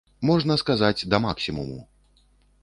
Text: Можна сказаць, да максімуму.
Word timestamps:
Можна 0.29 0.55
сказаць, 0.61 1.07
да 1.15 1.19
максімуму. 1.27 1.77